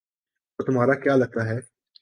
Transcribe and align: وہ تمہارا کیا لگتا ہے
وہ 0.59 0.65
تمہارا 0.65 0.95
کیا 0.95 1.15
لگتا 1.15 1.41
ہے 1.45 1.57